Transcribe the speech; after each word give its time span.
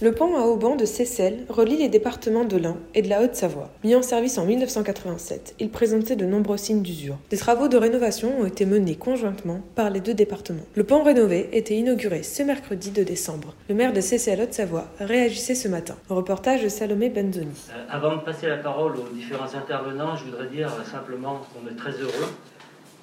Le 0.00 0.12
pont 0.12 0.36
à 0.36 0.42
haubans 0.42 0.76
de 0.76 0.84
Seyssel 0.84 1.44
relie 1.48 1.76
les 1.76 1.88
départements 1.88 2.44
de 2.44 2.56
l'Ain 2.56 2.76
et 2.94 3.02
de 3.02 3.08
la 3.08 3.20
Haute-Savoie. 3.20 3.68
Mis 3.82 3.96
en 3.96 4.02
service 4.02 4.38
en 4.38 4.44
1987, 4.44 5.56
il 5.58 5.70
présentait 5.70 6.14
de 6.14 6.24
nombreux 6.24 6.56
signes 6.56 6.82
d'usure. 6.82 7.16
Des 7.30 7.36
travaux 7.36 7.66
de 7.66 7.76
rénovation 7.76 8.40
ont 8.40 8.46
été 8.46 8.64
menés 8.64 8.94
conjointement 8.94 9.60
par 9.74 9.90
les 9.90 9.98
deux 9.98 10.14
départements. 10.14 10.62
Le 10.76 10.84
pont 10.84 11.02
rénové 11.02 11.48
était 11.50 11.74
inauguré 11.74 12.22
ce 12.22 12.44
mercredi 12.44 12.92
de 12.92 13.02
décembre. 13.02 13.54
Le 13.68 13.74
maire 13.74 13.92
de 13.92 14.00
Seyssel 14.00 14.40
Haute-Savoie 14.40 14.86
réagissait 15.00 15.56
ce 15.56 15.66
matin. 15.66 15.96
reportage 16.08 16.62
de 16.62 16.68
Salomé 16.68 17.08
Benzoni. 17.08 17.48
Euh, 17.70 17.84
avant 17.90 18.14
de 18.14 18.20
passer 18.20 18.46
la 18.46 18.58
parole 18.58 18.92
aux 18.98 19.12
différents 19.12 19.52
intervenants, 19.52 20.14
je 20.14 20.26
voudrais 20.26 20.46
dire 20.46 20.70
simplement 20.88 21.40
qu'on 21.52 21.68
est 21.68 21.76
très 21.76 21.90
heureux 22.00 22.32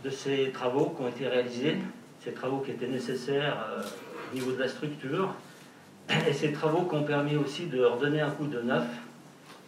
de 0.06 0.10
ces 0.10 0.50
travaux 0.54 0.94
qui 0.96 1.04
ont 1.04 1.10
été 1.10 1.28
réalisés, 1.28 1.76
ces 2.24 2.32
travaux 2.32 2.60
qui 2.60 2.72
étaient 2.72 2.88
nécessaires 2.88 3.68
euh, 3.70 3.84
au 4.32 4.36
niveau 4.36 4.54
de 4.54 4.60
la 4.60 4.70
structure 4.70 5.36
et 6.28 6.34
ces 6.34 6.52
travaux 6.52 6.84
qui 6.84 6.96
ont 6.96 7.04
permis 7.04 7.36
aussi 7.36 7.66
de 7.68 7.84
redonner 7.84 8.22
un 8.22 8.32
coup 8.32 8.48
de 8.48 8.62
neuf, 8.62 8.86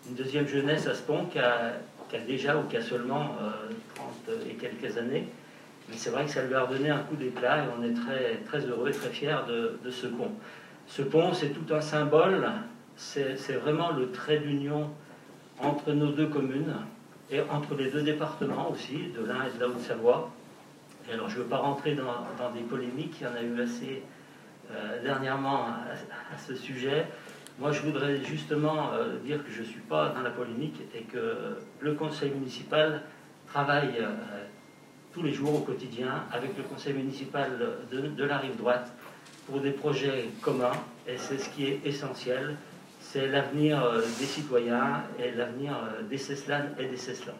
une 0.08 0.16
deuxième 0.16 0.48
jeunesse 0.48 0.88
à 0.88 0.94
ce 0.94 1.02
pont 1.02 1.26
qui 1.26 1.40
a, 1.40 1.74
déjà 2.26 2.58
ou 2.58 2.64
qui 2.64 2.78
a 2.78 2.82
seulement 2.82 3.36
30 3.96 4.08
euh, 4.30 4.50
et 4.50 4.54
quelques 4.54 4.98
années. 4.98 5.28
Mais 5.90 5.96
c'est 5.96 6.10
vrai 6.10 6.26
que 6.26 6.32
ça 6.32 6.44
lui 6.44 6.54
a 6.54 6.64
redonné 6.64 6.90
un 6.90 7.00
coup 7.00 7.16
d'éclat 7.16 7.60
et 7.60 7.68
on 7.78 7.84
est 7.84 7.94
très, 7.94 8.36
très 8.46 8.60
heureux 8.66 8.90
et 8.90 8.92
très 8.92 9.10
fiers 9.10 9.38
de, 9.48 9.90
ce 9.90 10.08
pont. 10.08 10.32
Ce 10.88 11.02
pont, 11.02 11.34
c'est 11.34 11.50
tout 11.50 11.74
un 11.74 11.82
symbole, 11.82 12.50
c'est 12.96 13.54
vraiment 13.62 13.92
le 13.92 14.12
trait 14.12 14.40
d'union 14.40 14.90
entre 15.60 15.92
nos 15.92 16.12
deux 16.12 16.28
communes 16.28 16.76
et 17.32 17.42
entre 17.42 17.76
les 17.76 17.90
deux 17.90 18.02
départements 18.02 18.70
aussi, 18.72 19.12
de 19.16 19.26
l'Ain 19.26 19.46
et 19.46 19.58
de 19.58 19.62
la 19.62 19.68
Haute-Savoie. 19.68 20.32
Et 21.10 21.14
alors, 21.14 21.30
je 21.30 21.38
ne 21.38 21.44
veux 21.44 21.50
pas 21.50 21.58
rentrer 21.58 21.96
dans, 21.96 22.52
des 22.54 22.62
polémiques, 22.62 23.18
il 23.22 23.24
y 23.24 23.28
en 23.28 23.36
a 23.36 23.42
eu 23.42 23.62
assez 23.62 24.04
euh, 24.72 25.02
dernièrement 25.02 25.68
à, 25.68 26.38
ce 26.46 26.56
sujet. 26.56 27.06
Moi, 27.60 27.72
je 27.72 27.82
voudrais 27.82 28.24
justement 28.24 28.92
euh, 28.94 29.18
dire 29.20 29.44
que 29.44 29.52
je 29.52 29.62
ne 29.62 29.66
suis 29.66 29.80
pas 29.80 30.10
dans 30.10 30.22
la 30.22 30.30
polémique 30.30 30.82
et 30.94 31.04
que 31.04 31.58
le 31.80 31.94
conseil 31.94 32.32
municipal 32.32 33.04
travaille 33.48 33.96
euh, 34.00 34.14
tous 35.14 35.24
les 35.24 35.32
jours 35.32 35.56
au 35.56 35.62
quotidien 35.62 36.24
avec 36.32 36.58
le 36.58 36.64
conseil 36.64 36.94
municipal 36.94 37.50
de, 37.92 38.24
la 38.24 38.38
rive 38.38 38.58
droite 38.58 38.92
pour 39.48 39.62
des 39.62 39.72
projets 39.72 40.30
communs 40.42 40.78
et 41.08 41.18
c'est 41.18 41.38
ce 41.38 41.50
qui 41.50 41.66
est 41.66 41.80
essentiel, 41.86 42.58
c'est 43.00 43.28
l'avenir 43.28 43.82
des 44.20 44.26
citoyens 44.26 45.04
et 45.18 45.32
l'avenir 45.32 45.72
des 46.10 46.18
Ceslanes 46.18 46.76
et 46.78 46.88
des 46.88 46.98
Ceslans. 46.98 47.40